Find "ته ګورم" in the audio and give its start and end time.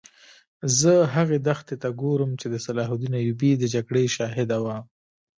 1.81-2.31